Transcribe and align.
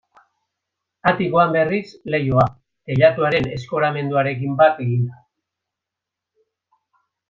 Atikoan, 1.11 1.53
berriz, 1.57 1.83
leihoa, 2.15 2.47
teilatuaren 2.91 3.51
eskoramenduarekin 3.61 4.59
bat 4.65 4.83
eginda. 4.89 5.25